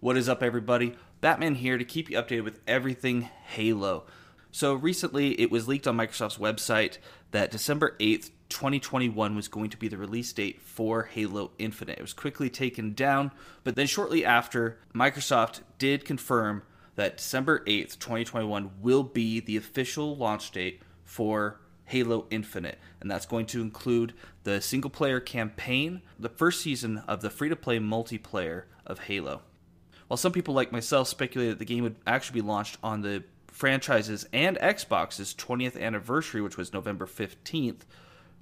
[0.00, 0.94] What is up, everybody?
[1.20, 4.04] Batman here to keep you updated with everything Halo.
[4.52, 6.98] So, recently it was leaked on Microsoft's website
[7.32, 11.98] that December 8th, 2021 was going to be the release date for Halo Infinite.
[11.98, 13.32] It was quickly taken down,
[13.64, 16.62] but then shortly after, Microsoft did confirm
[16.94, 23.26] that December 8th, 2021 will be the official launch date for Halo Infinite, and that's
[23.26, 27.80] going to include the single player campaign, the first season of the free to play
[27.80, 29.42] multiplayer of Halo.
[30.08, 33.24] While some people like myself speculated that the game would actually be launched on the
[33.48, 37.80] franchise's and Xbox's 20th anniversary, which was November 15th,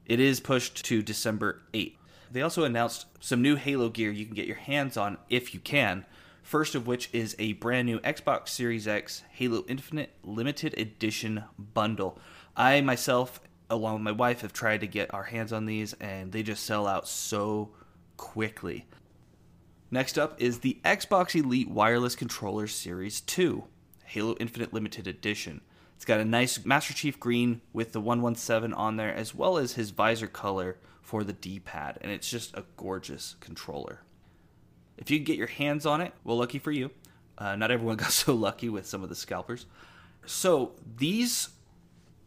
[0.06, 1.96] it is pushed to December 8th.
[2.30, 5.60] They also announced some new Halo gear you can get your hands on if you
[5.60, 6.04] can.
[6.42, 12.20] First of which is a brand new Xbox Series X Halo Infinite Limited Edition bundle.
[12.56, 16.30] I myself, along with my wife, have tried to get our hands on these, and
[16.30, 17.70] they just sell out so
[18.16, 18.87] quickly.
[19.90, 23.64] Next up is the Xbox Elite Wireless Controller Series 2,
[24.06, 25.60] Halo Infinite Limited Edition.
[25.95, 29.74] It's got a nice Master Chief green with the 117 on there, as well as
[29.74, 34.01] his visor color for the D pad, and it's just a gorgeous controller.
[34.98, 36.90] If you get your hands on it, well, lucky for you.
[37.38, 39.66] Uh, not everyone got so lucky with some of the scalpers.
[40.24, 41.51] So, these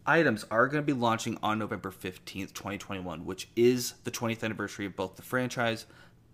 [0.06, 4.86] items are going to be launching on November 15th, 2021, which is the 20th anniversary
[4.86, 5.86] of both the franchise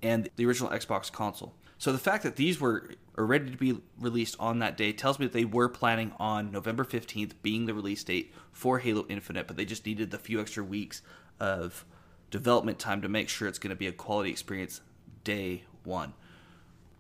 [0.06, 1.56] and the original Xbox console.
[1.80, 5.18] So the fact that these were are ready to be released on that day tells
[5.18, 9.48] me that they were planning on November 15th being the release date for Halo Infinite,
[9.48, 11.02] but they just needed the few extra weeks
[11.40, 11.86] of
[12.30, 14.82] development time to make sure it's going to be a quality experience
[15.24, 16.14] day 1.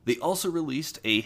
[0.06, 1.25] They also released a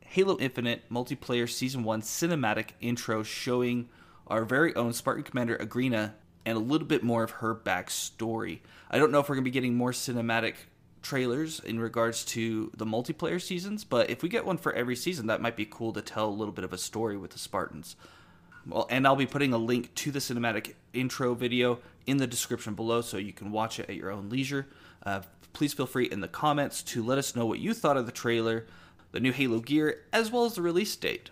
[0.00, 3.88] Halo Infinite multiplayer season 1 cinematic intro showing
[4.26, 6.12] our very own Spartan Commander Agryna
[6.44, 8.60] and a little bit more of her backstory.
[8.90, 10.54] I don't know if we're going to be getting more cinematic
[11.04, 15.28] trailers in regards to the multiplayer seasons, but if we get one for every season,
[15.28, 17.94] that might be cool to tell a little bit of a story with the Spartans.
[18.66, 22.74] Well, and I'll be putting a link to the cinematic intro video in the description
[22.74, 24.66] below so you can watch it at your own leisure.
[25.04, 25.20] Uh,
[25.52, 28.12] please feel free in the comments to let us know what you thought of the
[28.12, 28.66] trailer,
[29.12, 31.30] the new Halo gear, as well as the release date.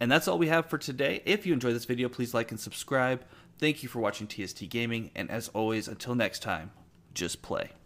[0.00, 1.22] And that's all we have for today.
[1.26, 3.24] If you enjoyed this video, please like and subscribe.
[3.58, 6.70] Thank you for watching TST Gaming, and as always, until next time,
[7.12, 7.78] just play.